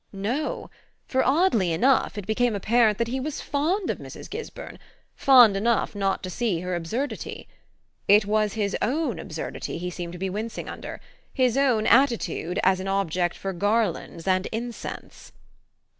[0.13, 0.71] No
[1.07, 4.27] for, oddly enough, it became apparent that he was fond of Mrs.
[4.31, 4.79] Gisburn
[5.15, 7.47] fond enough not to see her absurdity.
[8.07, 10.99] It was his own absurdity he seemed to be wincing under
[11.31, 15.33] his own attitude as an object for garlands and incense.